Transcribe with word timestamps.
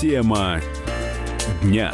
Тема 0.00 0.62
дня. 1.60 1.92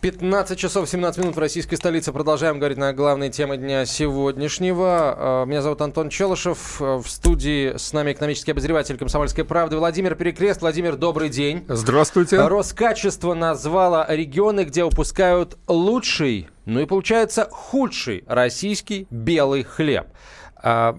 15 0.00 0.56
часов 0.56 0.88
17 0.88 1.20
минут 1.20 1.34
в 1.34 1.40
российской 1.40 1.74
столице. 1.74 2.12
Продолжаем 2.12 2.60
говорить 2.60 2.78
на 2.78 2.92
главные 2.92 3.30
темы 3.30 3.56
дня 3.56 3.84
сегодняшнего. 3.84 5.42
Э, 5.42 5.46
меня 5.48 5.62
зовут 5.62 5.80
Антон 5.82 6.08
Челышев. 6.08 6.80
Э, 6.80 6.98
в 6.98 7.10
студии 7.10 7.76
с 7.76 7.92
нами 7.92 8.12
экономический 8.12 8.52
обозреватель 8.52 8.96
«Комсомольской 8.96 9.44
правды» 9.44 9.76
Владимир 9.76 10.14
Перекрест. 10.14 10.60
Владимир, 10.60 10.94
добрый 10.94 11.28
день. 11.28 11.64
Здравствуйте. 11.66 12.40
Роскачество 12.46 13.34
назвало 13.34 14.06
регионы, 14.08 14.66
где 14.66 14.84
выпускают 14.84 15.58
лучший, 15.66 16.48
ну 16.64 16.78
и 16.78 16.86
получается 16.86 17.48
худший 17.50 18.22
российский 18.28 19.08
белый 19.10 19.64
хлеб 19.64 20.06
а, 20.62 20.96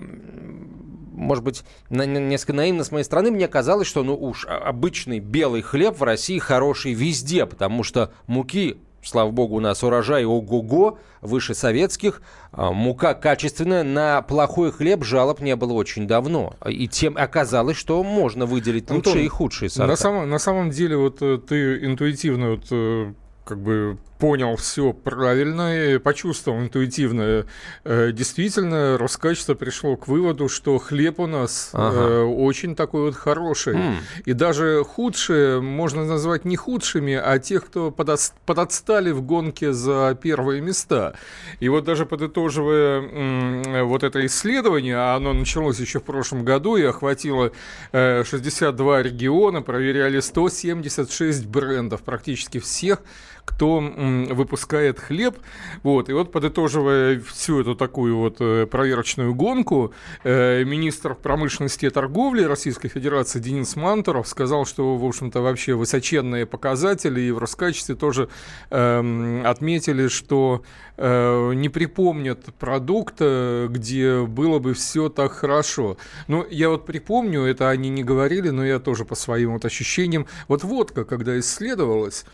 может 1.20 1.44
быть, 1.44 1.64
несколько 1.90 2.54
наивно 2.54 2.84
с 2.84 2.92
моей 2.92 3.04
стороны, 3.04 3.32
мне 3.32 3.48
казалось, 3.48 3.88
что 3.88 4.04
ну 4.04 4.16
уж 4.16 4.46
обычный 4.48 5.20
белый 5.20 5.62
хлеб 5.62 6.00
в 6.00 6.04
России 6.04 6.40
хороший 6.40 6.94
везде, 6.94 7.46
потому 7.46 7.84
что 7.84 8.12
муки 8.26 8.78
слава 9.04 9.32
богу, 9.32 9.56
у 9.56 9.60
нас 9.60 9.84
урожай 9.84 10.26
ого-го, 10.26 10.98
выше 11.22 11.54
советских. 11.54 12.22
А, 12.52 12.72
мука 12.72 13.14
качественная, 13.14 13.84
на 13.84 14.22
плохой 14.22 14.72
хлеб 14.72 15.04
жалоб 15.04 15.42
не 15.42 15.56
было 15.56 15.74
очень 15.74 16.08
давно. 16.08 16.56
И 16.68 16.88
тем 16.88 17.18
оказалось, 17.18 17.78
что 17.78 18.04
можно 18.04 18.46
выделить 18.46 18.90
лучшие 18.90 19.12
Антон, 19.12 19.26
и 19.26 19.28
худшие 19.28 19.70
сорта. 19.70 19.88
На 19.88 19.96
самом, 19.96 20.30
на 20.30 20.40
самом 20.40 20.70
деле, 20.70 20.98
вот 20.98 21.22
э, 21.22 21.38
ты 21.38 21.86
интуитивно 21.86 22.52
вот, 22.52 22.66
э, 22.72 23.14
как 23.46 23.62
бы 23.62 23.98
понял 24.20 24.58
все 24.58 24.92
правильно 24.92 25.94
и 25.94 25.98
почувствовал 25.98 26.60
интуитивно. 26.60 27.46
Э, 27.86 28.12
действительно, 28.12 28.98
Роскачество 28.98 29.56
пришло 29.56 29.96
к 29.96 30.08
выводу, 30.08 30.50
что 30.50 30.78
хлеб 30.78 31.22
у 31.22 31.26
нас 31.28 31.70
ага. 31.74 31.98
э, 31.98 32.24
очень 32.24 32.76
такой 32.76 33.04
вот 33.04 33.16
хороший. 33.16 33.76
Mm. 33.76 33.96
И 34.26 34.34
даже 34.34 34.84
худшие 34.84 35.62
можно 35.62 36.06
назвать 36.06 36.44
не 36.44 36.58
худшими, 36.58 37.14
а 37.14 37.40
тех, 37.40 37.66
кто 37.66 37.92
подост, 37.92 38.34
подотстали 38.46 39.12
в 39.12 39.22
гонке 39.22 39.72
за 39.72 40.18
первые 40.22 40.62
места. 40.62 41.14
И 41.62 41.70
вот 41.70 41.86
даже 41.86 42.06
подытоживая 42.06 43.02
э, 43.02 43.84
вот 43.84 44.04
это 44.04 44.26
исследование, 44.26 44.98
а 44.98 45.16
оно 45.16 45.32
началось 45.32 45.80
еще 45.80 46.00
в 46.00 46.04
прошлом 46.04 46.44
году 46.44 46.76
и 46.76 46.84
охватило 46.84 47.54
э, 47.94 48.24
62 48.26 49.02
региона, 49.04 49.62
проверяли 49.62 50.20
176 50.20 51.46
брендов, 51.46 52.02
практически 52.02 52.60
всех, 52.60 53.02
кто 53.46 53.80
выпускает 53.80 55.00
хлеб. 55.00 55.38
Вот. 55.84 56.10
И 56.10 56.14
вот 56.14 56.32
подытоживая 56.32 57.20
всю 57.20 57.62
эту 57.62 57.76
такую 57.76 58.18
вот 58.18 58.38
э, 58.40 58.66
проверочную 58.66 59.34
гонку, 59.34 59.94
э, 60.24 60.64
министр 60.64 61.16
промышленности 61.16 61.86
и 61.86 61.90
торговли 61.90 62.44
Российской 62.44 62.90
Федерации 62.90 63.40
Денис 63.40 63.76
Мантуров 63.76 64.28
сказал, 64.28 64.66
что, 64.66 64.96
в 64.98 65.06
общем-то, 65.06 65.42
вообще 65.42 65.74
высоченные 65.74 66.46
показатели 66.46 67.22
и 67.22 67.32
в 67.32 67.38
Роскачестве 67.38 67.96
тоже 67.96 68.30
э, 68.70 69.42
отметили, 69.46 70.08
что 70.08 70.64
э, 70.98 71.54
не 71.54 71.70
припомнят 71.70 72.46
продукта, 72.60 73.68
где 73.70 74.22
было 74.22 74.60
бы 74.60 74.74
все 74.74 75.10
так 75.10 75.32
хорошо. 75.32 75.98
Ну, 76.28 76.46
я 76.50 76.70
вот 76.70 76.86
припомню, 76.86 77.42
это 77.42 77.70
они 77.70 77.90
не 77.90 78.04
говорили, 78.04 78.50
но 78.50 78.66
я 78.66 78.80
тоже 78.80 79.06
по 79.06 79.16
своим 79.16 79.54
вот 79.54 79.66
ощущениям. 79.66 80.28
Вот 80.48 80.64
водка, 80.64 81.06
когда 81.06 81.38
исследовалась, 81.40 82.26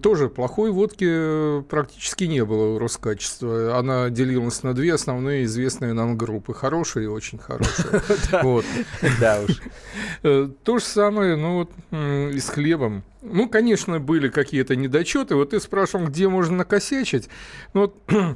тоже 0.00 0.30
плохой 0.30 0.70
водки 0.70 1.06
э, 1.06 1.62
практически 1.68 2.24
не 2.24 2.42
было 2.42 2.74
у 2.74 2.78
Роскачества. 2.78 3.78
Она 3.78 4.08
делилась 4.08 4.62
на 4.62 4.72
две 4.72 4.94
основные 4.94 5.44
известные 5.44 5.92
нам 5.92 6.16
группы. 6.16 6.54
Хорошие 6.54 7.04
и 7.04 7.08
очень 7.08 7.38
хорошие. 7.38 8.02
Да 9.20 9.40
уж. 9.40 9.60
Э, 10.22 10.48
то 10.64 10.78
же 10.78 10.84
самое, 10.84 11.36
ну 11.36 11.58
вот, 11.58 11.70
и 11.92 12.38
с 12.40 12.48
хлебом. 12.48 13.02
Ну, 13.20 13.48
конечно, 13.48 14.00
были 14.00 14.28
какие-то 14.28 14.74
недочеты. 14.74 15.34
Вот 15.34 15.50
ты 15.50 15.60
спрашивал, 15.60 16.06
где 16.06 16.28
можно 16.28 16.58
накосячить. 16.58 17.28
Ну, 17.74 17.80
вот 17.82 18.34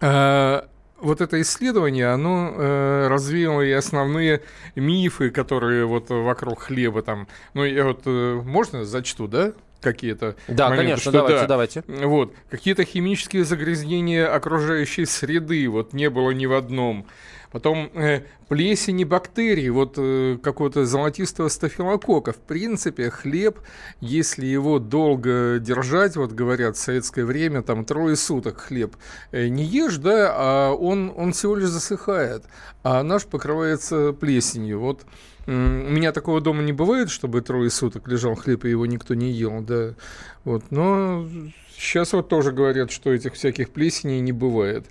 э, 0.00 0.62
вот 1.00 1.20
это 1.20 1.40
исследование, 1.40 2.12
оно 2.12 2.54
э, 2.54 3.08
развеяло 3.08 3.62
и 3.62 3.72
основные 3.72 4.42
мифы, 4.76 5.30
которые 5.30 5.84
вот 5.84 6.10
вокруг 6.10 6.60
хлеба 6.60 7.02
там. 7.02 7.26
Ну, 7.54 7.64
я 7.64 7.86
вот, 7.86 8.02
э, 8.04 8.40
можно 8.44 8.84
зачту, 8.84 9.26
да? 9.26 9.52
Какие-то 9.80 10.36
Да, 10.48 10.68
моменты, 10.68 10.84
конечно, 10.84 11.02
что, 11.02 11.12
давайте, 11.12 11.40
да, 11.40 11.46
давайте. 11.46 11.84
Вот, 11.86 12.34
какие-то 12.48 12.84
химические 12.84 13.44
загрязнения 13.44 14.32
окружающей 14.32 15.06
среды, 15.06 15.68
вот 15.68 15.92
не 15.92 16.10
было 16.10 16.30
ни 16.30 16.46
в 16.46 16.54
одном. 16.54 17.06
Потом 17.52 17.90
э, 17.94 18.22
плесени 18.48 19.02
бактерий, 19.02 19.70
вот 19.70 19.94
э, 19.96 20.38
какого-то 20.40 20.86
золотистого 20.86 21.48
стафилокока. 21.48 22.32
В 22.32 22.38
принципе, 22.38 23.10
хлеб, 23.10 23.58
если 24.00 24.46
его 24.46 24.78
долго 24.78 25.58
держать, 25.58 26.14
вот 26.14 26.30
говорят, 26.30 26.76
в 26.76 26.80
советское 26.80 27.24
время, 27.24 27.62
там 27.62 27.84
трое 27.84 28.14
суток 28.14 28.58
хлеб 28.60 28.94
э, 29.32 29.48
не 29.48 29.64
ешь, 29.64 29.96
да, 29.96 30.32
а 30.32 30.72
он, 30.72 31.12
он 31.16 31.32
всего 31.32 31.56
лишь 31.56 31.70
засыхает, 31.70 32.44
а 32.84 33.02
наш 33.02 33.26
покрывается 33.26 34.12
плесенью. 34.12 34.78
Вот 34.78 35.04
у 35.46 35.50
меня 35.50 36.12
такого 36.12 36.40
дома 36.40 36.62
не 36.62 36.72
бывает, 36.72 37.10
чтобы 37.10 37.40
трое 37.40 37.70
суток 37.70 38.08
лежал 38.08 38.34
хлеб, 38.34 38.64
и 38.64 38.70
его 38.70 38.86
никто 38.86 39.14
не 39.14 39.30
ел, 39.30 39.60
да. 39.62 39.94
Вот, 40.44 40.64
но 40.70 41.26
сейчас 41.76 42.12
вот 42.12 42.28
тоже 42.28 42.52
говорят, 42.52 42.90
что 42.90 43.12
этих 43.12 43.34
всяких 43.34 43.70
плесеней 43.70 44.20
не 44.20 44.32
бывает. 44.32 44.86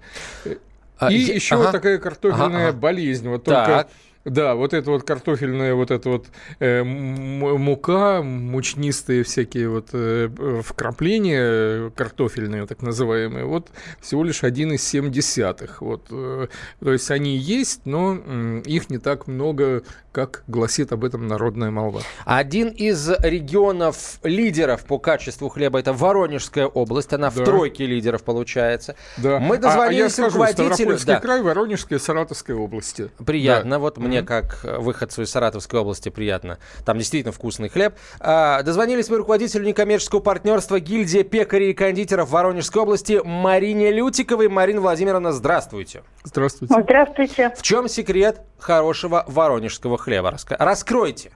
А, 0.97 1.11
и 1.11 1.17
я... 1.17 1.33
еще 1.35 1.55
ага. 1.55 1.71
такая 1.71 1.97
картофельная 1.97 2.69
ага, 2.69 2.77
болезнь. 2.77 3.27
Вот 3.29 3.45
только 3.45 3.65
так. 3.65 3.89
Да, 4.25 4.55
вот 4.55 4.73
это 4.73 4.91
вот 4.91 5.03
картофельная, 5.03 5.73
вот 5.75 5.91
это 5.91 6.09
вот 6.09 6.27
э, 6.59 6.83
мука, 6.83 8.21
мучнистые 8.21 9.23
всякие 9.23 9.69
вот 9.69 9.89
э, 9.93 10.29
вкрапления 10.61 11.89
картофельные, 11.91 12.67
так 12.67 12.81
называемые, 12.81 13.45
вот 13.45 13.69
всего 14.01 14.25
лишь 14.25 14.43
1,7. 14.43 15.69
Вот, 15.79 16.07
э, 16.11 16.47
то 16.81 16.91
есть 16.91 17.09
они 17.11 17.37
есть, 17.37 17.85
но 17.85 18.17
э, 18.23 18.61
их 18.65 18.89
не 18.89 18.97
так 18.97 19.27
много, 19.27 19.83
как 20.11 20.43
гласит 20.47 20.91
об 20.91 21.05
этом 21.05 21.27
народная 21.27 21.71
молва. 21.71 22.01
Один 22.25 22.69
из 22.69 23.09
регионов 23.19 24.19
лидеров 24.23 24.83
по 24.83 24.99
качеству 24.99 25.47
хлеба 25.47 25.79
это 25.79 25.93
Воронежская 25.93 26.67
область, 26.67 27.13
она 27.13 27.29
да. 27.29 27.41
в 27.41 27.45
тройке 27.45 27.85
лидеров 27.85 28.23
получается. 28.23 28.95
Да. 29.17 29.39
Мы 29.39 29.57
дозвонились 29.57 30.17
а, 30.17 30.23
а 30.23 30.25
я 30.25 30.29
скажу, 30.29 30.45
руководителю... 30.45 30.97
да. 31.05 31.19
край, 31.19 31.41
Воронежская, 31.41 31.99
Саратовская 31.99 32.57
области. 32.57 33.11
Приятно, 33.25 33.71
да. 33.71 33.79
вот 33.79 33.97
mm-hmm. 33.97 34.08
Мне 34.09 34.23
как 34.23 34.63
выходцу 34.63 35.21
из 35.21 35.31
Саратовской 35.31 35.79
области 35.79 36.09
приятно. 36.09 36.57
Там 36.85 36.97
действительно 36.97 37.31
вкусный 37.31 37.69
хлеб. 37.69 37.93
А, 38.19 38.61
дозвонились 38.63 39.09
мы 39.09 39.17
руководителю 39.17 39.65
некоммерческого 39.65 40.19
партнерства 40.19 40.79
гильдия 40.79 41.23
пекарей 41.23 41.71
и 41.71 41.73
кондитеров 41.73 42.29
Воронежской 42.31 42.81
области 42.81 43.21
Марине 43.23 43.91
Лютиковой. 43.91 44.49
Марина 44.49 44.81
Владимировна, 44.81 45.31
здравствуйте. 45.31 46.03
Здравствуйте. 46.23 46.73
Здравствуйте. 46.81 47.53
В 47.55 47.61
чем 47.61 47.87
секрет 47.87 48.41
хорошего 48.57 49.23
воронежского 49.27 49.97
хлеба? 49.97 50.35
Раскройте. 50.49 51.31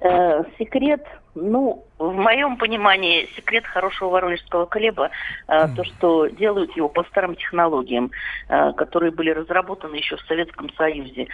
Э, 0.00 0.42
секрет, 0.58 1.04
ну, 1.34 1.84
в 1.98 2.12
моем 2.12 2.56
понимании, 2.56 3.28
секрет 3.36 3.64
хорошего 3.66 4.10
воронежского 4.10 4.68
хлеба 4.68 5.10
э, 5.48 5.68
то, 5.74 5.84
что 5.84 6.26
делают 6.26 6.76
его 6.76 6.88
по 6.88 7.04
старым 7.04 7.36
технологиям, 7.36 8.10
э, 8.48 8.72
которые 8.72 9.12
были 9.12 9.30
разработаны 9.30 9.96
еще 9.96 10.16
в 10.16 10.22
Советском 10.22 10.72
Союзе. 10.74 11.28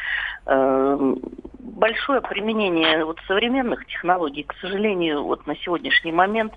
Э, 0.47 1.15
большое 1.59 2.21
применение 2.21 3.05
вот 3.05 3.19
современных 3.27 3.87
технологий, 3.87 4.45
к 4.45 4.55
сожалению, 4.61 5.25
вот 5.25 5.47
на 5.47 5.57
сегодняшний 5.57 6.13
момент 6.13 6.53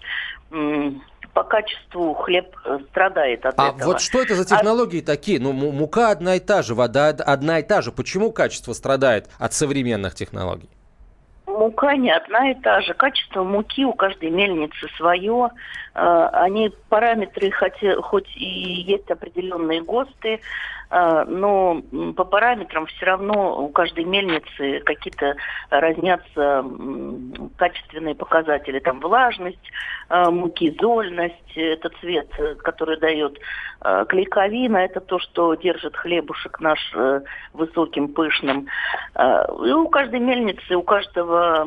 по 1.34 1.44
качеству 1.44 2.14
хлеб 2.14 2.56
э, 2.66 2.80
страдает 2.90 3.46
от 3.46 3.56
а 3.58 3.70
этого. 3.70 3.84
А 3.84 3.86
вот 3.86 4.02
что 4.02 4.22
это 4.22 4.36
за 4.36 4.44
а 4.44 4.46
технологии 4.46 5.02
а... 5.02 5.06
такие? 5.06 5.40
Ну, 5.40 5.54
мука 5.54 6.12
одна 6.12 6.36
и 6.36 6.40
та 6.40 6.62
же, 6.62 6.76
вода 6.76 7.10
одна 7.10 7.60
и 7.60 7.64
та 7.64 7.82
же. 7.82 7.92
Почему 7.92 8.32
качество 8.32 8.74
страдает 8.74 9.30
от 9.40 9.54
современных 9.54 10.16
технологий? 10.16 10.70
Мука 11.58 11.96
не 11.96 12.12
одна 12.12 12.52
и 12.52 12.56
та 12.56 12.82
же. 12.82 12.94
Качество 12.94 13.44
муки 13.44 13.86
у 13.86 13.94
каждой 13.94 14.30
мельницы 14.30 14.88
свое. 14.98 15.50
Э, 15.94 16.30
они 16.34 16.72
параметры, 16.90 17.52
хоть, 17.52 17.84
хоть 18.04 18.36
и 18.36 18.46
есть 18.46 19.10
определенные 19.12 19.82
ГОСТы, 19.82 20.40
э, 20.90 21.26
но 21.28 21.82
по 22.16 22.24
параметрам 22.24 22.86
все 22.86 23.06
равно 23.06 23.62
у 23.64 23.70
каждой 23.70 24.06
мельницы 24.06 24.80
какие-то 24.86 25.36
разнятся 25.70 26.64
качественные 27.58 28.16
показатели. 28.16 28.80
Там 28.80 29.00
влажность 29.00 29.72
э, 30.10 30.30
муки, 30.30 30.76
зольность, 30.80 31.36
это 31.56 31.90
цвет, 32.00 32.30
который 32.64 32.98
дает 33.00 33.38
клейковина, 33.82 34.78
это 34.78 35.00
то, 35.00 35.20
что 35.20 35.56
держит 35.56 35.96
хлебушек 35.96 36.60
наш 36.60 36.80
высоким, 37.54 38.10
пышным. 38.10 38.68
И 39.18 39.72
у 39.72 39.88
каждой 39.90 40.20
мельницы, 40.20 40.76
у 40.76 40.84
каждого 40.84 41.66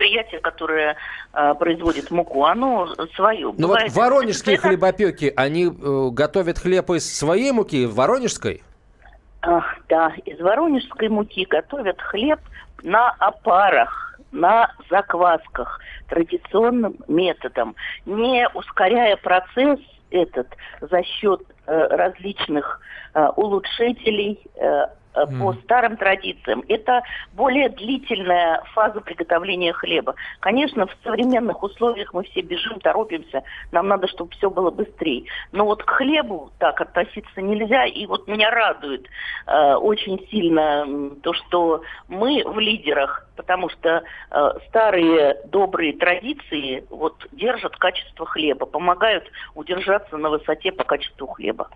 предприятия, 0.00 0.40
которое 0.40 0.96
э, 1.32 1.54
производит 1.54 2.10
муку, 2.10 2.44
оно 2.44 2.88
свое. 3.14 3.52
Ну 3.56 3.68
вот 3.68 3.78
воронежские 3.90 4.56
это... 4.56 4.68
хлебопеки, 4.68 5.32
они 5.36 5.66
э, 5.66 6.08
готовят 6.10 6.58
хлеб 6.58 6.90
из 6.90 7.18
своей 7.18 7.52
муки, 7.52 7.86
воронежской? 7.86 8.62
Да, 9.42 10.12
из 10.26 10.38
воронежской 10.40 11.08
муки 11.08 11.46
готовят 11.48 12.00
хлеб 12.00 12.40
на 12.82 13.10
опарах, 13.18 14.09
на 14.32 14.72
заквасках, 14.88 15.80
традиционным 16.08 16.96
методом, 17.08 17.74
не 18.06 18.48
ускоряя 18.54 19.16
процесс 19.16 19.78
этот 20.10 20.48
за 20.80 21.02
счет 21.04 21.42
э, 21.66 21.86
различных 21.88 22.80
э, 23.14 23.28
улучшителей, 23.36 24.40
э, 24.56 24.86
по 25.12 25.54
старым 25.64 25.96
традициям. 25.96 26.62
Это 26.68 27.02
более 27.32 27.68
длительная 27.68 28.62
фаза 28.74 29.00
приготовления 29.00 29.72
хлеба. 29.72 30.14
Конечно, 30.40 30.86
в 30.86 30.96
современных 31.02 31.62
условиях 31.62 32.14
мы 32.14 32.24
все 32.24 32.40
бежим, 32.42 32.80
торопимся, 32.80 33.42
нам 33.72 33.88
надо, 33.88 34.06
чтобы 34.08 34.30
все 34.32 34.50
было 34.50 34.70
быстрее. 34.70 35.24
Но 35.52 35.64
вот 35.64 35.82
к 35.82 35.90
хлебу 35.90 36.50
так 36.58 36.80
относиться 36.80 37.40
нельзя. 37.40 37.86
И 37.86 38.06
вот 38.06 38.28
меня 38.28 38.50
радует 38.50 39.06
э, 39.46 39.74
очень 39.74 40.26
сильно 40.30 40.86
то, 41.22 41.32
что 41.32 41.82
мы 42.08 42.42
в 42.44 42.58
лидерах, 42.58 43.26
потому 43.36 43.68
что 43.68 44.02
э, 44.30 44.50
старые 44.68 45.40
добрые 45.46 45.92
традиции 45.94 46.84
вот 46.90 47.26
держат 47.32 47.76
качество 47.76 48.26
хлеба, 48.26 48.66
помогают 48.66 49.24
удержаться 49.54 50.16
на 50.16 50.30
высоте 50.30 50.72
по 50.72 50.84
качеству 50.84 51.26
хлеба. 51.26 51.68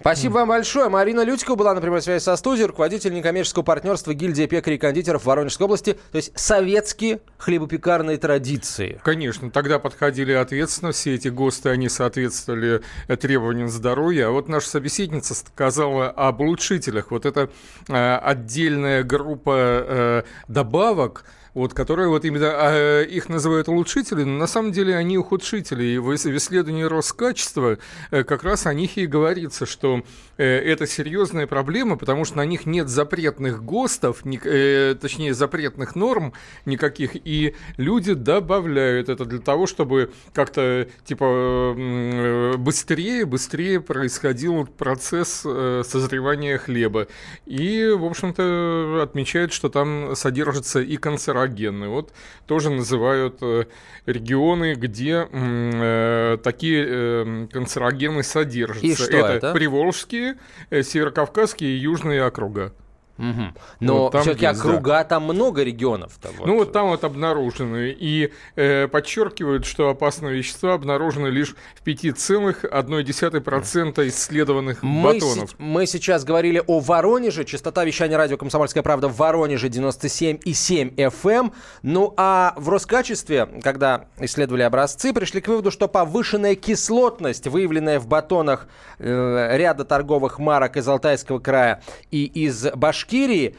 Спасибо 0.00 0.34
вам 0.34 0.48
большое. 0.48 0.88
Марина 0.88 1.22
Лютикова 1.22 1.56
была 1.56 1.74
на 1.74 1.80
прямой 1.80 2.00
связи 2.02 2.22
со 2.22 2.36
студией, 2.36 2.66
руководитель 2.66 3.12
некоммерческого 3.12 3.64
партнерства 3.64 4.14
гильдии 4.14 4.46
пекарей 4.46 4.76
и 4.76 4.78
кондитеров 4.78 5.24
Воронежской 5.24 5.64
области. 5.64 5.98
То 6.12 6.16
есть 6.16 6.38
советские 6.38 7.20
хлебопекарные 7.36 8.16
традиции. 8.16 9.00
Конечно, 9.02 9.50
тогда 9.50 9.80
подходили 9.80 10.32
ответственно. 10.32 10.92
Все 10.92 11.14
эти 11.14 11.28
ГОСТы, 11.28 11.70
они 11.70 11.88
соответствовали 11.88 12.82
требованиям 13.20 13.68
здоровья. 13.68 14.28
А 14.28 14.30
вот 14.30 14.48
наша 14.48 14.68
собеседница 14.68 15.34
сказала 15.34 16.10
об 16.10 16.40
улучшителях. 16.40 17.10
Вот 17.10 17.26
это 17.26 17.50
э, 17.88 18.16
отдельная 18.18 19.02
группа 19.02 19.54
э, 19.56 20.22
добавок, 20.46 21.24
вот, 21.54 21.74
которые 21.74 22.08
вот 22.08 22.24
именно 22.24 22.50
а, 22.50 23.02
их 23.02 23.28
называют 23.28 23.68
улучшители, 23.68 24.24
но 24.24 24.38
на 24.38 24.46
самом 24.46 24.72
деле 24.72 24.96
они 24.96 25.18
ухудшители. 25.18 25.84
И 25.84 25.98
в, 25.98 26.14
исследовании 26.14 26.84
Роскачества 26.84 27.78
э, 28.10 28.24
как 28.24 28.44
раз 28.44 28.66
о 28.66 28.74
них 28.74 28.96
и 28.96 29.06
говорится, 29.06 29.66
что 29.66 30.02
э, 30.36 30.44
это 30.44 30.86
серьезная 30.86 31.46
проблема, 31.46 31.96
потому 31.96 32.24
что 32.24 32.36
на 32.36 32.44
них 32.44 32.66
нет 32.66 32.88
запретных 32.88 33.64
ГОСТов, 33.64 34.22
э, 34.24 34.94
точнее 35.00 35.34
запретных 35.34 35.94
норм 35.94 36.32
никаких, 36.64 37.12
и 37.14 37.54
люди 37.76 38.14
добавляют 38.14 39.08
это 39.08 39.24
для 39.24 39.40
того, 39.40 39.66
чтобы 39.66 40.12
как-то 40.32 40.88
типа 41.04 41.74
э, 41.76 42.56
быстрее, 42.56 43.24
быстрее 43.24 43.80
происходил 43.80 44.66
процесс 44.66 45.42
э, 45.44 45.82
созревания 45.84 46.58
хлеба. 46.58 47.08
И, 47.46 47.88
в 47.88 48.04
общем-то, 48.04 49.00
отмечают, 49.02 49.52
что 49.52 49.68
там 49.68 50.14
содержится 50.14 50.80
и 50.80 50.96
канцерогены, 50.96 51.47
канцерогенны. 51.48 51.88
Вот 51.88 52.12
тоже 52.46 52.70
называют 52.70 53.38
э, 53.40 53.64
регионы, 54.06 54.74
где 54.74 55.28
э, 55.30 56.38
такие 56.42 56.86
э, 56.86 57.46
канцерогены 57.52 58.22
содержатся. 58.22 58.86
И 58.86 58.94
что 58.94 59.04
это, 59.04 59.32
это? 59.32 59.52
Приволжские, 59.52 60.38
Северокавказские 60.70 61.76
и 61.76 61.78
Южные 61.78 62.24
округа. 62.24 62.72
Угу. 63.18 63.42
Но 63.80 64.04
вот 64.04 64.14
все-таки 64.20 64.46
округа, 64.46 64.90
да. 64.90 65.04
там 65.04 65.24
много 65.24 65.62
регионов. 65.62 66.18
-то, 66.22 66.30
вот. 66.36 66.46
Ну 66.46 66.56
вот 66.56 66.72
там 66.72 66.88
вот 66.88 67.04
обнаружены. 67.04 67.94
И 67.98 68.32
э, 68.56 68.88
подчеркивают, 68.88 69.66
что 69.66 69.90
опасные 69.90 70.36
вещества 70.36 70.74
обнаружены 70.74 71.28
лишь 71.28 71.54
в 71.74 71.86
5,1% 71.86 74.08
исследованных 74.08 74.82
мы 74.82 75.14
батонов. 75.14 75.50
С- 75.50 75.54
мы 75.58 75.86
сейчас 75.86 76.24
говорили 76.24 76.62
о 76.66 76.80
Воронеже. 76.80 77.44
Частота 77.44 77.84
вещания 77.84 78.16
радио 78.16 78.36
«Комсомольская 78.36 78.82
правда» 78.82 79.08
в 79.08 79.16
Воронеже 79.16 79.68
97,7 79.68 80.94
FM. 80.94 81.38
Эм. 81.38 81.52
Ну 81.82 82.14
а 82.16 82.54
в 82.56 82.68
Роскачестве, 82.68 83.48
когда 83.62 84.06
исследовали 84.18 84.62
образцы, 84.62 85.12
пришли 85.12 85.40
к 85.40 85.48
выводу, 85.48 85.70
что 85.70 85.88
повышенная 85.88 86.54
кислотность, 86.54 87.46
выявленная 87.46 88.00
в 88.00 88.06
батонах 88.06 88.66
э, 88.98 89.56
ряда 89.56 89.84
торговых 89.84 90.38
марок 90.38 90.76
из 90.76 90.88
Алтайского 90.88 91.38
края 91.38 91.82
и 92.10 92.24
из 92.24 92.66
Башкирии, 92.74 93.07
Башкирии, 93.08 93.54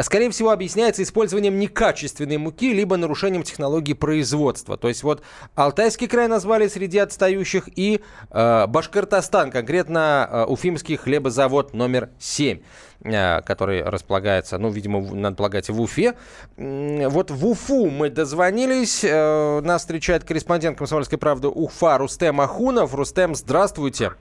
скорее 0.00 0.30
всего, 0.30 0.50
объясняется 0.50 1.02
использованием 1.02 1.58
некачественной 1.58 2.38
муки, 2.38 2.72
либо 2.72 2.96
нарушением 2.96 3.42
технологии 3.42 3.92
производства. 3.92 4.76
То 4.78 4.88
есть 4.88 5.02
вот 5.02 5.22
Алтайский 5.54 6.08
край 6.08 6.28
назвали 6.28 6.66
среди 6.68 6.98
отстающих 6.98 7.68
и 7.76 8.00
э, 8.30 8.66
Башкортостан, 8.66 9.50
конкретно 9.50 10.28
э, 10.30 10.44
Уфимский 10.44 10.96
хлебозавод 10.96 11.74
номер 11.74 12.08
7 12.18 12.60
э, 13.04 13.42
который 13.42 13.82
располагается, 13.82 14.56
ну, 14.56 14.70
видимо, 14.70 15.02
надо 15.14 15.36
полагать, 15.36 15.68
в 15.68 15.80
Уфе. 15.80 16.14
Вот 16.56 17.30
в 17.30 17.46
Уфу 17.46 17.90
мы 17.90 18.08
дозвонились. 18.08 19.04
Э, 19.04 19.60
нас 19.60 19.82
встречает 19.82 20.24
корреспондент 20.24 20.78
«Комсомольской 20.78 21.18
правды» 21.18 21.48
Уфа 21.48 21.98
Рустем 21.98 22.40
Ахунов. 22.40 22.94
Рустем, 22.94 23.34
здравствуйте. 23.34 24.12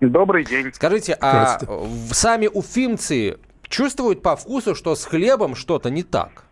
Добрый 0.00 0.44
день. 0.44 0.72
Скажите, 0.74 1.16
а 1.20 1.58
сами 2.10 2.48
уфимцы 2.48 3.38
чувствуют 3.62 4.22
по 4.22 4.36
вкусу, 4.36 4.74
что 4.74 4.94
с 4.94 5.06
хлебом 5.06 5.54
что-то 5.54 5.90
не 5.90 6.02
так? 6.02 6.44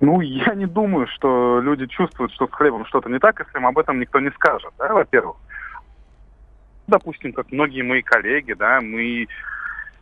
Ну, 0.00 0.20
я 0.20 0.54
не 0.54 0.66
думаю, 0.66 1.06
что 1.08 1.60
люди 1.60 1.86
чувствуют, 1.86 2.32
что 2.32 2.46
с 2.46 2.52
хлебом 2.52 2.84
что-то 2.86 3.08
не 3.08 3.18
так, 3.18 3.40
если 3.40 3.58
им 3.58 3.66
об 3.66 3.78
этом 3.78 3.98
никто 3.98 4.20
не 4.20 4.30
скажет, 4.30 4.70
да, 4.78 4.92
во-первых. 4.92 5.36
Допустим, 6.86 7.32
как 7.32 7.50
многие 7.50 7.82
мои 7.82 8.02
коллеги, 8.02 8.52
да, 8.52 8.80
мы, 8.80 9.26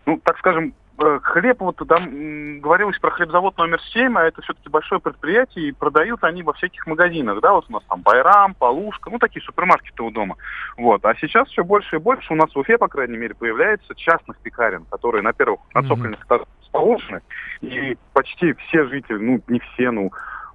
ну, 0.04 0.20
так 0.22 0.36
скажем, 0.38 0.74
хлеб, 0.96 1.60
вот 1.60 1.76
там 1.88 2.60
говорилось 2.60 2.98
про 2.98 3.10
хлебзавод 3.10 3.56
номер 3.58 3.80
7, 3.92 4.16
а 4.16 4.22
это 4.24 4.42
все-таки 4.42 4.68
большое 4.68 5.00
предприятие, 5.00 5.68
и 5.68 5.72
продают 5.72 6.24
они 6.24 6.42
во 6.42 6.52
всяких 6.52 6.86
магазинах, 6.86 7.40
да, 7.40 7.52
вот 7.52 7.66
у 7.68 7.72
нас 7.72 7.82
там 7.88 8.02
Байрам, 8.02 8.54
Полушка, 8.54 9.10
ну, 9.10 9.18
такие 9.18 9.42
супермаркеты 9.42 10.02
у 10.02 10.10
дома. 10.10 10.36
Вот, 10.76 11.04
а 11.04 11.14
сейчас 11.16 11.48
все 11.48 11.64
больше 11.64 11.96
и 11.96 11.98
больше 11.98 12.32
у 12.32 12.36
нас 12.36 12.54
в 12.54 12.58
Уфе, 12.58 12.78
по 12.78 12.88
крайней 12.88 13.16
мере, 13.16 13.34
появляется 13.34 13.94
частных 13.94 14.38
пекарен, 14.38 14.84
которые 14.90 15.22
на 15.22 15.32
первых, 15.32 15.60
на 15.74 15.82
цокольных 15.82 16.24
mm-hmm. 16.26 16.46
расположены, 16.60 17.22
и 17.60 17.96
почти 18.12 18.52
все 18.54 18.86
жители, 18.86 19.18
ну, 19.18 19.40
не 19.48 19.60
все, 19.60 19.90
ну, 19.90 20.12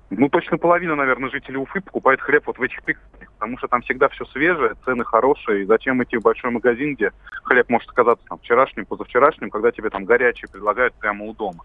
ну, 0.10 0.30
точно 0.30 0.58
половина, 0.58 0.96
наверное, 0.96 1.30
жителей 1.30 1.58
Уфы 1.58 1.82
покупает 1.82 2.20
хлеб 2.22 2.44
вот 2.48 2.58
в 2.58 2.62
этих 2.62 2.82
пекарнях, 2.84 3.32
потому 3.34 3.58
что 3.58 3.68
там 3.68 3.82
всегда 3.82 4.10
все 4.10 4.26
свежее, 4.26 4.76
цены 4.84 5.06
хорошие, 5.06 5.62
и 5.62 5.66
зачем 5.66 6.02
идти 6.04 6.18
в 6.18 6.22
большой 6.22 6.52
магазин, 6.52 6.96
где 6.96 7.12
хлеб 7.44 7.70
может 7.70 7.90
оказаться 7.90 8.26
там 8.28 8.40
вчерашним, 8.40 8.86
позавчерашним, 8.86 9.50
когда 9.50 9.72
тебе 9.72 9.90
там 9.90 10.06
горячий 10.06 10.48
предлагают 10.48 10.96
прямо 10.96 11.26
у 11.26 11.34
дома. 11.34 11.64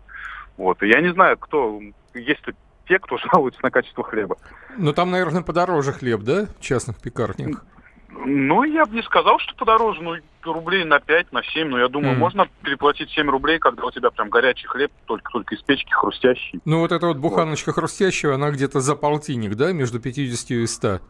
Вот, 0.57 0.83
и 0.83 0.89
я 0.89 1.01
не 1.01 1.13
знаю, 1.13 1.39
кто, 1.39 1.81
есть 2.13 2.47
ли 2.47 2.55
те, 2.87 2.99
кто 2.99 3.17
жалуется 3.33 3.61
на 3.63 3.71
качество 3.71 4.05
хлеба. 4.05 4.37
Ну, 4.77 4.93
там, 4.93 5.11
наверное, 5.11 5.43
подороже 5.43 5.93
хлеб, 5.93 6.21
да, 6.21 6.47
в 6.59 6.61
частных 6.61 7.01
пекарнях? 7.01 7.65
Ну, 8.11 8.63
я 8.63 8.85
бы 8.85 8.95
не 8.95 9.03
сказал, 9.03 9.39
что 9.39 9.55
подороже, 9.57 10.03
ну, 10.03 10.15
рублей 10.53 10.85
на 10.85 11.01
5, 11.01 11.33
на 11.33 11.43
7, 11.43 11.69
но 11.69 11.79
я 11.79 11.89
думаю, 11.89 12.15
mm. 12.15 12.19
можно 12.19 12.49
переплатить 12.63 13.11
7 13.11 13.29
рублей, 13.31 13.59
когда 13.59 13.85
у 13.85 13.91
тебя 13.91 14.11
прям 14.11 14.31
горячий 14.31 14.67
хлеб, 14.67 14.93
только-только 15.07 15.55
из 15.55 15.63
печки, 15.63 15.91
хрустящий. 15.93 16.61
Ну, 16.65 16.81
вот 16.81 16.93
эта 16.93 17.07
вот 17.07 17.19
буханочка 17.19 17.71
вот. 17.71 17.77
хрустящего, 17.77 18.35
она 18.35 18.51
где-то 18.51 18.81
за 18.81 18.95
полтинник, 18.97 19.55
да, 19.55 19.73
между 19.73 20.01
50 20.01 20.51
и 20.51 20.67
100 20.67 21.01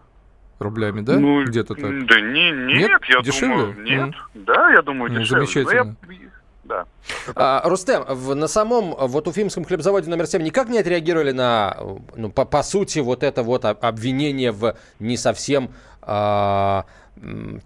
рублями, 0.59 1.00
да? 1.00 1.19
Ну, 1.19 1.45
где-то 1.45 1.75
так. 1.75 2.07
Да 2.07 2.21
не, 2.21 2.50
нет, 2.50 2.91
нет 2.91 3.00
я 3.09 3.23
дешевле? 3.23 3.57
думаю, 3.57 3.83
нет. 3.83 4.14
Mm. 4.35 4.45
Да, 4.45 4.71
я 4.71 4.83
думаю, 4.83 5.12
ну, 5.12 5.21
дешевле. 5.21 5.47
Замечательно. 5.47 5.97
Но 6.07 6.12
я 6.12 6.31
да. 6.64 6.87
А, 7.35 7.62
Рустем, 7.69 8.05
в, 8.09 8.35
на 8.35 8.49
самом 8.49 8.95
вот 8.97 9.29
Уфимском 9.29 9.64
хлебзаводе 9.64 10.09
номер 10.09 10.26
7 10.26 10.43
никак 10.43 10.69
не 10.69 10.79
отреагировали 10.79 11.33
на, 11.33 11.76
ну, 12.17 12.31
по, 12.31 12.45
по 12.45 12.62
сути, 12.62 13.00
вот 13.00 13.23
это 13.23 13.43
вот 13.43 13.64
обвинение 13.64 14.50
в 14.50 14.76
не 14.99 15.17
совсем 15.17 15.71
а, 16.00 16.87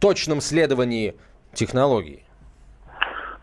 точном 0.01 0.41
следовании 0.41 1.15
технологий? 1.53 2.25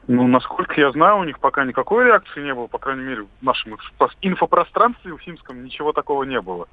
Ну, 0.07 0.27
насколько 0.27 0.79
я 0.79 0.91
знаю, 0.91 1.17
у 1.19 1.23
них 1.23 1.39
пока 1.39 1.65
никакой 1.65 2.05
реакции 2.05 2.43
не 2.43 2.53
было, 2.53 2.67
по 2.67 2.77
крайней 2.77 3.03
мере, 3.03 3.23
в 3.23 3.43
нашем 3.43 3.75
инфопространстве 4.21 5.13
уфимском 5.13 5.63
ничего 5.63 5.93
такого 5.93 6.23
не 6.23 6.39
было. 6.41 6.67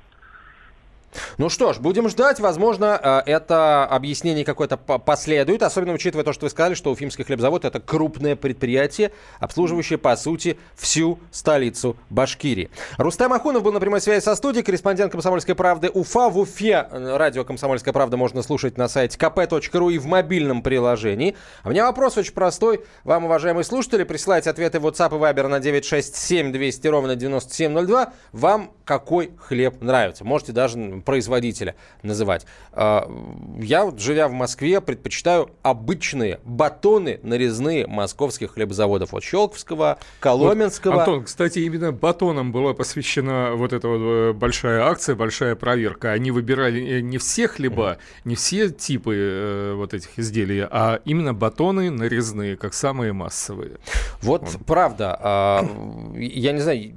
Ну 1.38 1.48
что 1.48 1.72
ж, 1.72 1.78
будем 1.78 2.08
ждать. 2.08 2.40
Возможно, 2.40 2.98
э, 3.02 3.30
это 3.30 3.84
объяснение 3.84 4.44
какое-то 4.44 4.76
последует, 4.76 5.62
особенно 5.62 5.92
учитывая 5.92 6.24
то, 6.24 6.32
что 6.32 6.46
вы 6.46 6.50
сказали, 6.50 6.74
что 6.74 6.90
Уфимский 6.90 7.24
хлебзавод– 7.24 7.64
это 7.66 7.80
крупное 7.80 8.36
предприятие, 8.36 9.12
обслуживающее, 9.38 9.98
по 9.98 10.16
сути, 10.16 10.58
всю 10.74 11.18
столицу 11.30 11.96
Башкирии. 12.10 12.70
Рустам 12.96 13.32
Ахунов 13.32 13.62
был 13.62 13.72
на 13.72 13.80
прямой 13.80 14.00
связи 14.00 14.22
со 14.22 14.34
студией, 14.34 14.64
корреспондент 14.64 15.12
«Комсомольской 15.12 15.54
правды» 15.54 15.90
Уфа. 15.90 16.28
В 16.28 16.38
Уфе 16.38 16.86
э, 16.90 17.16
радио 17.16 17.44
«Комсомольская 17.44 17.92
правда» 17.92 18.16
можно 18.16 18.42
слушать 18.42 18.78
на 18.78 18.88
сайте 18.88 19.18
kp.ru 19.18 19.92
и 19.92 19.98
в 19.98 20.06
мобильном 20.06 20.62
приложении. 20.62 21.36
А 21.62 21.68
у 21.68 21.70
меня 21.70 21.86
вопрос 21.86 22.16
очень 22.16 22.32
простой. 22.32 22.84
Вам, 23.04 23.24
уважаемые 23.24 23.64
слушатели, 23.64 24.04
присылайте 24.04 24.50
ответы 24.50 24.80
в 24.80 24.86
WhatsApp 24.86 25.16
и 25.16 25.20
Viber 25.20 25.48
на 25.48 25.60
967 25.60 26.52
200 26.52 26.86
ровно 26.88 27.16
9702. 27.16 28.12
Вам 28.32 28.70
какой 28.92 29.30
хлеб 29.38 29.80
нравится. 29.80 30.22
Можете 30.22 30.52
даже 30.52 31.02
производителя 31.04 31.76
называть. 32.02 32.44
А, 32.72 33.10
я, 33.58 33.90
живя 33.96 34.28
в 34.28 34.32
Москве, 34.32 34.82
предпочитаю 34.82 35.50
обычные 35.62 36.40
батоны 36.44 37.18
нарезные 37.22 37.86
московских 37.86 38.52
хлебозаводов. 38.52 39.12
Вот 39.12 39.22
Щелковского, 39.24 39.98
Коломенского. 40.20 40.92
Вот, 40.92 41.00
Антон, 41.00 41.24
кстати, 41.24 41.60
именно 41.60 41.92
батонам 41.92 42.52
была 42.52 42.74
посвящена 42.74 43.52
вот 43.54 43.72
эта 43.72 43.88
вот 43.88 44.00
э, 44.02 44.32
большая 44.34 44.82
акция, 44.82 45.14
большая 45.14 45.56
проверка. 45.56 46.12
Они 46.12 46.30
выбирали 46.30 47.00
не 47.00 47.16
все 47.16 47.48
хлеба, 47.48 47.96
не 48.26 48.34
все 48.34 48.68
типы 48.68 49.14
э, 49.16 49.74
вот 49.74 49.94
этих 49.94 50.18
изделий, 50.18 50.66
а 50.70 51.00
именно 51.06 51.32
батоны 51.32 51.90
нарезные, 51.90 52.58
как 52.58 52.74
самые 52.74 53.14
массовые. 53.14 53.78
Вот, 54.20 54.42
вот. 54.42 54.66
правда. 54.66 55.62
Э, 55.64 56.18
я 56.18 56.52
не 56.52 56.60
знаю, 56.60 56.92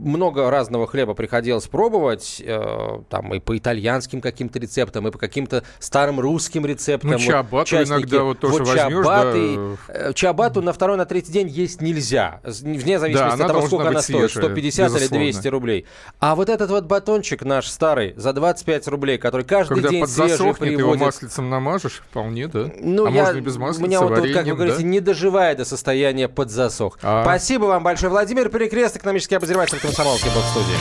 много 0.00 0.50
разного 0.50 0.86
хлеба 0.86 1.14
приходилось 1.14 1.66
пробовать, 1.66 2.42
э, 2.44 3.00
там 3.08 3.34
и 3.34 3.40
по 3.40 3.56
итальянским 3.56 4.20
каким-то 4.20 4.58
рецептам, 4.58 5.08
и 5.08 5.10
по 5.10 5.18
каким-то 5.18 5.62
старым 5.78 6.20
русским 6.20 6.66
рецептам. 6.66 7.12
Ну, 7.12 7.18
чабату 7.18 7.76
вот, 7.76 7.86
иногда 7.86 8.22
вот 8.22 8.40
тоже 8.40 8.58
вот 8.58 8.68
возьмешь, 8.68 9.04
чабаты, 9.04 9.56
да. 9.56 9.94
Э, 9.94 10.12
чабату 10.14 10.62
на 10.62 10.72
второй, 10.72 10.96
на 10.96 11.06
третий 11.06 11.32
день 11.32 11.48
есть 11.48 11.80
нельзя, 11.80 12.40
вне 12.44 12.98
зависимости 12.98 13.38
да, 13.38 13.44
от 13.44 13.52
того, 13.52 13.66
сколько 13.66 13.88
она 13.88 14.02
стоит, 14.02 14.30
150 14.30 14.86
безусловно. 14.86 15.22
или 15.22 15.32
200 15.32 15.48
рублей. 15.48 15.86
А 16.18 16.34
вот 16.34 16.48
этот 16.48 16.70
вот 16.70 16.84
батончик 16.84 17.42
наш 17.44 17.66
старый 17.66 18.14
за 18.16 18.32
25 18.32 18.88
рублей, 18.88 19.18
который 19.18 19.44
каждый 19.44 19.74
Когда 19.74 19.88
день 19.90 20.06
свежий 20.06 20.54
приводит... 20.54 20.78
его 20.78 20.94
маслицем 20.94 21.50
намажешь, 21.50 22.02
вполне, 22.10 22.48
да? 22.48 22.70
Ну, 22.80 23.06
а 23.06 23.10
я, 23.10 23.24
можно 23.24 23.40
без 23.40 23.56
маслица, 23.56 23.84
У 23.84 23.86
меня 23.86 24.00
вот, 24.00 24.32
как 24.32 24.46
вы 24.46 24.54
говорите, 24.54 24.78
да? 24.78 24.84
не 24.84 25.00
доживая 25.00 25.54
до 25.54 25.64
состояния 25.64 26.28
подзасох. 26.28 26.98
А. 27.02 27.22
Спасибо 27.24 27.64
вам 27.64 27.82
большое. 27.82 28.10
Владимир 28.10 28.48
Перекрест, 28.48 28.96
экономический 28.96 29.34
обозреватель 29.34 29.78
комсомолки 29.90 30.28
был 30.28 30.40
в 30.40 30.46
студии. 30.46 30.76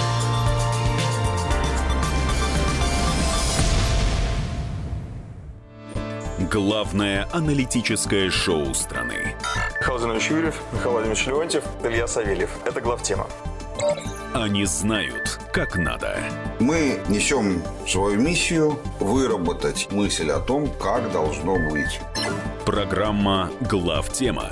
Главное 6.51 7.27
аналитическое 7.31 8.29
шоу 8.29 8.73
страны. 8.75 9.35
Михаил 9.79 9.99
Зинович 9.99 10.29
Юрьев, 10.29 10.61
Михаил 10.73 10.91
Владимирович 10.91 11.25
Леонтьев, 11.25 11.63
Илья 11.83 12.07
Савельев. 12.07 12.49
Это 12.65 12.81
главтема. 12.81 13.27
Они 14.33 14.65
знают, 14.65 15.39
как 15.51 15.75
надо. 15.75 16.19
Мы 16.59 16.99
несем 17.07 17.63
свою 17.87 18.19
миссию 18.19 18.79
выработать 18.99 19.91
мысль 19.91 20.29
о 20.29 20.39
том, 20.39 20.69
как 20.79 21.11
должно 21.11 21.55
быть. 21.71 21.99
Программа 22.65 23.49
«Главтема» 23.61 24.51